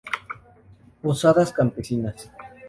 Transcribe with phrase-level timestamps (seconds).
[1.03, 2.31] Posadas campesinas.